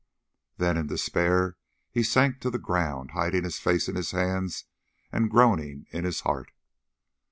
[0.57, 1.57] Then in despair
[1.91, 4.65] he sank to the ground, hiding his face in his hands
[5.11, 6.49] and groaning in his heart.